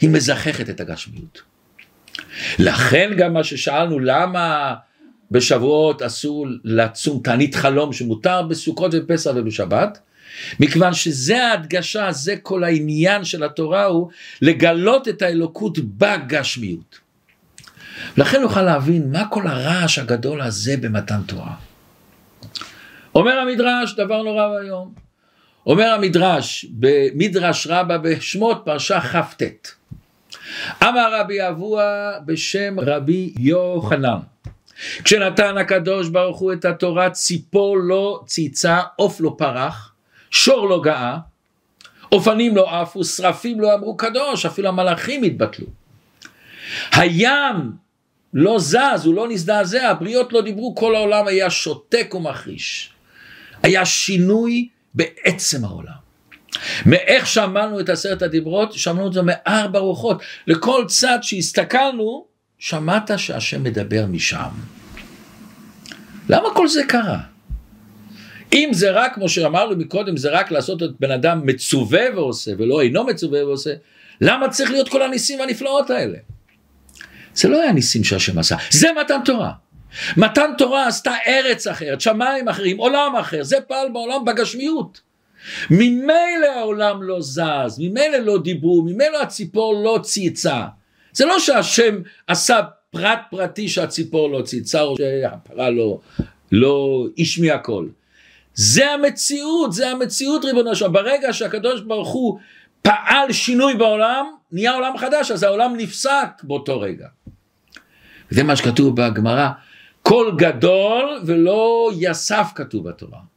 [0.00, 1.53] היא מזככת את הגשמיות.
[2.58, 4.74] לכן גם מה ששאלנו למה
[5.30, 9.98] בשבועות אסור לצום תענית חלום שמותר בסוכות ובפסח ובשבת,
[10.60, 14.10] מכיוון שזה ההדגשה, זה כל העניין של התורה הוא
[14.42, 16.98] לגלות את האלוקות בגשמיות.
[18.16, 21.54] לכן נוכל להבין מה כל הרעש הגדול הזה במתן תורה.
[23.14, 24.94] אומר המדרש דבר נורא ואיום.
[25.66, 29.42] אומר המדרש במדרש רבה בשמות פרשה כ"ט.
[30.82, 34.18] אמר רבי אבוה בשם רבי יוחנן.
[35.04, 39.92] כשנתן הקדוש ברוך הוא את התורה ציפור לא ציצה עוף לא פרח
[40.30, 41.18] שור לא גאה
[42.12, 45.66] אופנים לא עפו שרפים לא אמרו קדוש אפילו המלאכים התבטלו.
[46.92, 47.72] הים
[48.34, 52.90] לא זז הוא לא נזדעזע הבריות לא דיברו כל העולם היה שותק ומחריש.
[53.62, 56.03] היה שינוי בעצם העולם.
[56.86, 60.22] מאיך שמענו את עשרת הדיברות, שמענו את זה מארבע רוחות.
[60.46, 62.24] לכל צד שהסתכלנו,
[62.58, 64.50] שמעת שהשם מדבר משם.
[66.28, 67.18] למה כל זה קרה?
[68.52, 72.80] אם זה רק, כמו שאמרנו מקודם, זה רק לעשות את בן אדם מצווה ועושה, ולא
[72.80, 73.74] אינו מצווה ועושה,
[74.20, 76.18] למה צריך להיות כל הניסים והנפלאות האלה?
[77.34, 79.52] זה לא היה ניסים שהשם עשה, זה מתן תורה.
[80.16, 85.00] מתן תורה עשתה ארץ אחרת, שמיים אחרים, עולם אחר, זה פעל בעולם בגשמיות.
[85.70, 90.64] ממילא העולם לא זז, ממילא לא דיברו, ממילא הציפור לא צייצה.
[91.12, 95.98] זה לא שהשם עשה פרט פרטי שהציפור לא צייצה או שהפרה לא,
[96.52, 97.90] לא השמיע קול.
[98.54, 100.92] זה המציאות, זה המציאות ריבונו שלום.
[100.92, 102.38] ברגע שהקדוש ברוך הוא
[102.82, 107.06] פעל שינוי בעולם, נהיה עולם חדש, אז העולם נפסק באותו רגע.
[108.30, 109.48] זה מה שכתוב בגמרא,
[110.02, 113.33] קול גדול ולא יסף כתוב בתורה.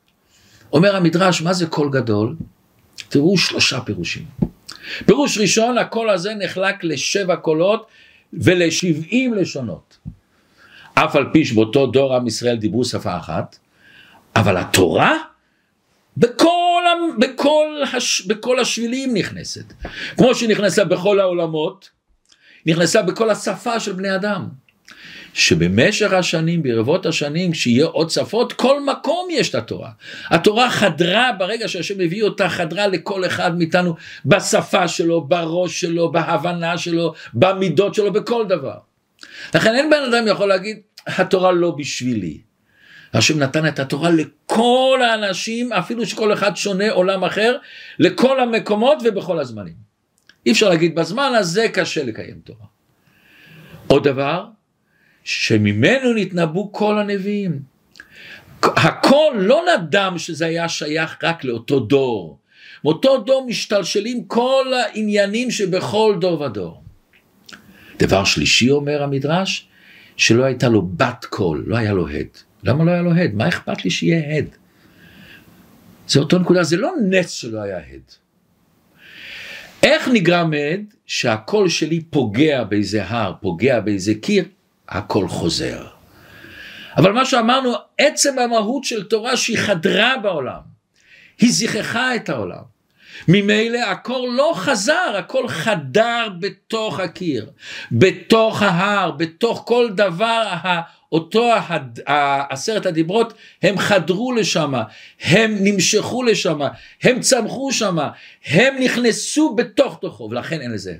[0.73, 2.35] אומר המדרש, מה זה קול גדול?
[3.09, 4.25] תראו שלושה פירושים.
[5.05, 7.87] פירוש ראשון, הקול הזה נחלק לשבע קולות
[8.33, 9.97] ולשבעים לשונות.
[10.93, 13.57] אף על פי שבאותו דור עם ישראל דיברו שפה אחת,
[14.35, 15.17] אבל התורה
[16.17, 16.83] בכל,
[17.19, 19.73] בכל, הש, בכל השבילים נכנסת.
[20.17, 21.89] כמו שהיא נכנסה בכל העולמות,
[22.65, 24.47] נכנסה בכל השפה של בני אדם.
[25.37, 29.89] שבמשך השנים, ברבות השנים, כשיהיה עוד שפות, כל מקום יש את התורה.
[30.29, 33.95] התורה חדרה, ברגע שהשם הביא אותה, חדרה לכל אחד מאיתנו
[34.25, 38.77] בשפה שלו, בראש שלו, בהבנה שלו, במידות שלו, בכל דבר.
[39.55, 42.41] לכן אין בן אדם יכול להגיד, התורה לא בשבילי.
[43.13, 47.57] השם נתן את התורה לכל האנשים, אפילו שכל אחד שונה עולם אחר,
[47.99, 49.75] לכל המקומות ובכל הזמנים.
[50.45, 52.65] אי אפשר להגיד, בזמן הזה קשה לקיים תורה.
[53.87, 54.45] עוד דבר,
[55.27, 57.59] שממנו נתנבאו כל הנביאים.
[58.63, 62.39] הכל לא נדם שזה היה שייך רק לאותו דור.
[62.83, 66.83] מאותו דור משתלשלים כל העניינים שבכל דור ודור.
[67.99, 69.67] דבר שלישי אומר המדרש,
[70.17, 72.27] שלא הייתה לו בת קול, לא היה לו הד.
[72.63, 73.33] למה לא היה לו הד?
[73.33, 74.45] מה אכפת לי שיהיה הד?
[76.07, 78.11] זה אותו נקודה, זה לא נס שלא היה הד.
[79.83, 84.43] איך נגרם הד שהקול שלי פוגע באיזה הר, פוגע באיזה קיר,
[84.89, 85.85] הכל חוזר.
[86.97, 90.61] אבל מה שאמרנו, עצם המהות של תורה שהיא חדרה בעולם,
[91.39, 92.77] היא זיככה את העולם.
[93.27, 97.49] ממילא הקול לא חזר, הכל חדר בתוך הקיר,
[97.91, 100.53] בתוך ההר, בתוך כל דבר,
[101.11, 101.53] אותו
[102.49, 104.73] עשרת הדיברות, הם חדרו לשם,
[105.21, 106.59] הם נמשכו לשם,
[107.03, 107.97] הם צמחו שם,
[108.45, 110.95] הם נכנסו בתוך תוכו, ולכן אין לזה.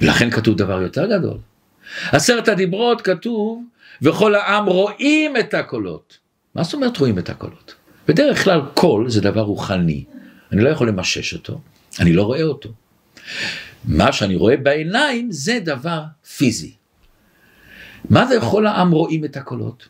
[0.00, 1.38] ולכן כתוב דבר יותר גדול.
[2.12, 3.64] עשרת הדיברות כתוב,
[4.02, 6.18] וכל העם רואים את הקולות.
[6.54, 7.74] מה זאת אומרת רואים את הקולות?
[8.08, 10.04] בדרך כלל קול זה דבר רוחני,
[10.52, 11.60] אני לא יכול למשש אותו,
[12.00, 12.68] אני לא רואה אותו.
[13.84, 16.02] מה שאני רואה בעיניים זה דבר
[16.36, 16.72] פיזי.
[18.10, 19.88] מה זה כל העם רואים את הקולות?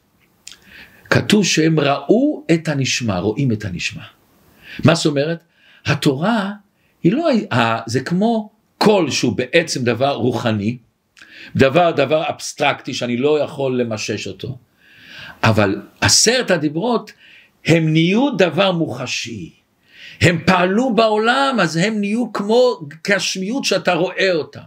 [1.11, 4.03] כתוב שהם ראו את הנשמע, רואים את הנשמע.
[4.84, 5.44] מה זאת אומרת?
[5.86, 6.50] התורה
[7.03, 7.28] היא לא,
[7.86, 10.78] זה כמו קול שהוא בעצם דבר רוחני,
[11.57, 14.59] דבר, דבר אבסטרקטי שאני לא יכול למשש אותו.
[15.43, 17.12] אבל עשרת הדיברות
[17.66, 19.53] הם נהיו דבר מוחשי.
[20.20, 24.61] הם פעלו בעולם אז הם נהיו כמו גשמיות שאתה רואה אותם.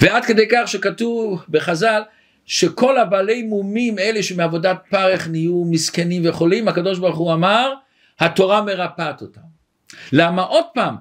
[0.00, 2.02] ועד כדי כך שכתוב בחז"ל
[2.46, 7.72] שכל הבעלי מומים אלה שמעבודת פרך נהיו מסכנים וחולים הקדוש ברוך הוא אמר
[8.20, 9.40] התורה מרפאת אותם.
[10.12, 10.96] למה עוד פעם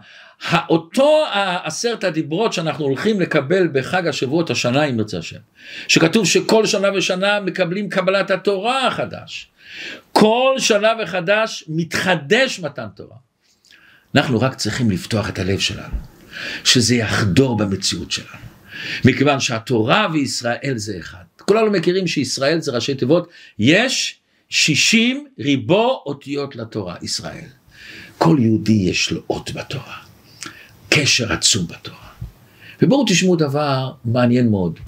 [0.69, 1.23] אותו
[1.63, 5.39] עשרת הדיברות שאנחנו הולכים לקבל בחג השבועות השנה אם ירצה השם,
[5.87, 9.49] שכתוב שכל שנה ושנה מקבלים קבלת התורה החדש.
[10.11, 13.15] כל שנה וחדש מתחדש מתן תורה.
[14.15, 15.95] אנחנו רק צריכים לפתוח את הלב שלנו,
[16.63, 18.47] שזה יחדור במציאות שלנו.
[19.05, 21.23] מכיוון שהתורה וישראל זה אחד.
[21.37, 23.29] כולנו מכירים שישראל זה ראשי תיבות,
[23.59, 24.19] יש
[24.49, 27.47] 60 ריבו אותיות לתורה, ישראל.
[28.17, 29.97] כל יהודי יש לו אות בתורה,
[31.01, 32.07] קשר עצום בתורה.
[32.81, 34.79] ובואו תשמעו דבר מעניין מאוד.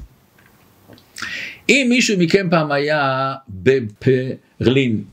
[1.70, 5.04] אם מישהו מכם פעם היה בפרלין,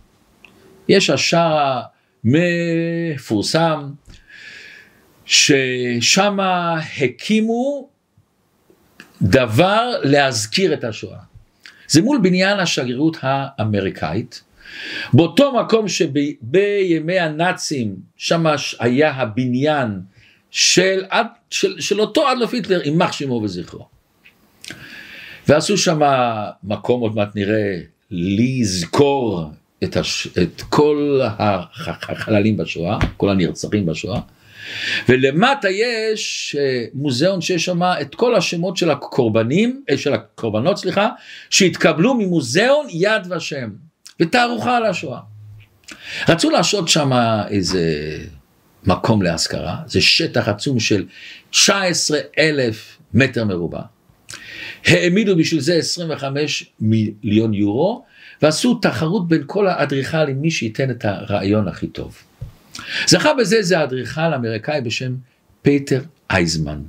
[0.88, 1.82] יש השער
[2.24, 3.90] מפורסם,
[5.24, 6.38] ששם
[7.00, 7.88] הקימו
[9.22, 11.18] דבר להזכיר את השואה.
[11.88, 14.42] זה מול בניין השגרירות האמריקאית,
[15.12, 18.46] באותו מקום שבימי הנאצים, שם
[18.78, 20.00] היה הבניין
[20.56, 21.02] של,
[21.50, 23.88] של, של אותו אדלוף היטלר, יימח שמו וזכרו.
[25.48, 26.00] ועשו שם
[26.64, 27.80] מקום, עוד מעט נראה,
[28.10, 29.50] לזכור
[29.84, 30.26] את, הש...
[30.42, 31.20] את כל
[32.08, 34.20] החללים בשואה, כל הנרצחים בשואה.
[35.08, 41.08] ולמטה יש אה, מוזיאון שיש שם את כל השמות של הקורבנים, אה, של הקורבנות סליחה,
[41.50, 43.68] שהתקבלו ממוזיאון יד ושם,
[44.20, 45.20] ותערוכה על השואה.
[46.28, 47.10] רצו לעשות שם
[47.48, 48.18] איזה
[48.86, 51.06] מקום להזכרה, זה שטח עצום של
[51.50, 53.82] 19 אלף מטר מרובע.
[54.86, 58.04] העמידו בשביל זה 25 מיליון יורו,
[58.42, 62.16] ועשו תחרות בין כל האדריכלים, מי שייתן את הרעיון הכי טוב.
[63.06, 65.14] זכה בזה זה אדריכל אמריקאי בשם
[65.62, 66.82] פייטר אייזמן,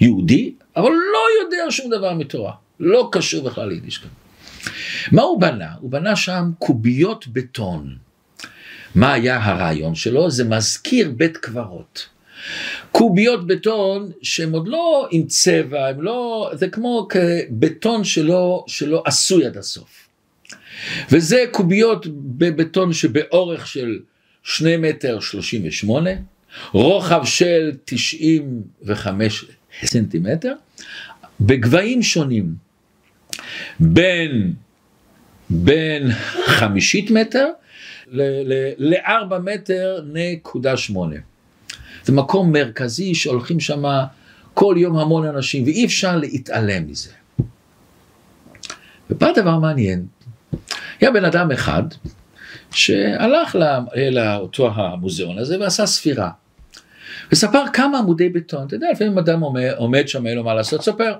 [0.00, 4.12] יהודי, אבל לא יודע שום דבר מתורה, לא קשור בכלל ליידישקייט.
[5.12, 5.68] מה הוא בנה?
[5.80, 7.96] הוא בנה שם קוביות בטון.
[8.94, 10.30] מה היה הרעיון שלו?
[10.30, 12.08] זה מזכיר בית קברות.
[12.92, 17.08] קוביות בטון שהם עוד לא עם צבע, הם לא, זה כמו
[17.50, 20.08] בטון שלא, שלא עשוי עד הסוף.
[21.10, 23.98] וזה קוביות בבטון שבאורך של
[24.42, 26.10] שני מטר שלושים ושמונה,
[26.72, 29.44] רוחב של תשעים וחמש
[29.84, 30.52] סנטימטר,
[31.40, 32.54] בגבהים שונים,
[33.80, 34.52] בין,
[35.50, 36.10] בין
[36.46, 37.48] חמישית מטר
[38.78, 41.16] לארבע מטר נקודה שמונה.
[42.04, 43.84] זה מקום מרכזי שהולכים שם
[44.54, 47.10] כל יום המון אנשים ואי אפשר להתעלם מזה.
[49.10, 50.06] ובא דבר מעניין,
[51.00, 51.82] היה בן אדם אחד
[52.70, 53.56] שהלך
[54.10, 56.30] לאותו המוזיאון הזה ועשה ספירה.
[57.32, 60.82] וספר כמה עמודי בטון, אתה יודע, לפעמים אדם עומד, עומד שם, אין לו מה לעשות,
[60.82, 61.14] ספר.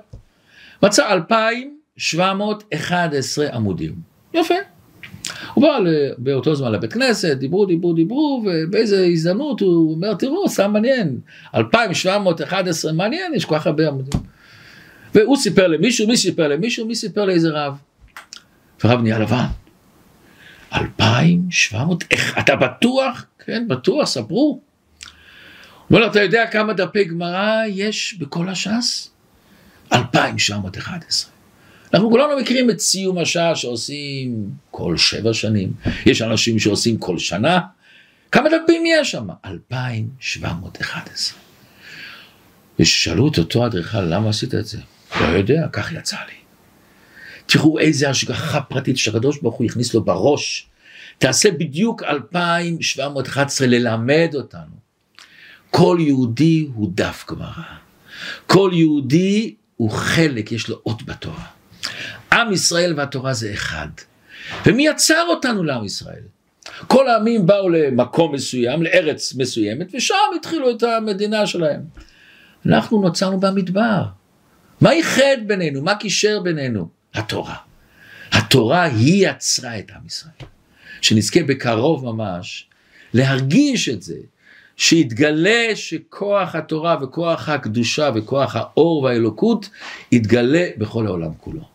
[0.83, 3.95] מצא 2,711 עמודים.
[4.33, 4.53] יפה.
[5.53, 5.77] הוא בא
[6.17, 11.19] באותו זמן לבית כנסת, דיברו, דיברו, דיברו, ובאיזה הזדמנות הוא אומר, תראו, סתם מעניין,
[11.55, 14.19] 2,711 מעניין, יש כל כך הרבה עמודים.
[15.15, 17.73] והוא סיפר למישהו, מי סיפר למישהו, מי סיפר לאיזה רב.
[18.83, 19.45] ורב נהיה לבן.
[20.73, 23.25] 2,700, איך, אתה בטוח?
[23.45, 24.61] כן, בטוח, ספרו.
[25.87, 29.09] הוא אומר, אתה יודע כמה דפי גמרא יש בכל הש"ס?
[29.93, 31.31] 2,711.
[31.93, 35.73] אנחנו כולנו מכירים את סיום השעה שעושים כל שבע שנים,
[36.05, 37.59] יש אנשים שעושים כל שנה,
[38.31, 39.27] כמה דפים יש שם?
[39.45, 41.39] 2,711.
[42.79, 44.77] ושאלו את אותו אדריכל, למה עשית את זה?
[45.21, 46.33] לא יודע, כך יצא לי.
[47.45, 50.67] תראו איזה השגחה פרטית שהקדוש ברוך הוא הכניס לו בראש.
[51.17, 54.75] תעשה בדיוק 2711 ללמד אותנו.
[55.71, 57.63] כל יהודי הוא דף גמרא.
[58.47, 61.45] כל יהודי הוא חלק, יש לו אות בתורה.
[62.33, 63.87] עם ישראל והתורה זה אחד.
[64.65, 66.21] ומי יצר אותנו לעם ישראל?
[66.87, 71.81] כל העמים באו למקום מסוים, לארץ מסוימת, ושם התחילו את המדינה שלהם.
[72.65, 74.03] אנחנו נוצרנו במדבר.
[74.81, 75.81] מה ייחד בינינו?
[75.81, 76.87] מה קישר בינינו?
[77.13, 77.55] התורה.
[78.31, 80.33] התורה היא יצרה את עם ישראל.
[81.01, 82.67] שנזכה בקרוב ממש
[83.13, 84.17] להרגיש את זה,
[84.77, 89.69] שיתגלה שכוח התורה וכוח הקדושה וכוח האור והאלוקות
[90.11, 91.72] יתגלה בכל העולם כולו.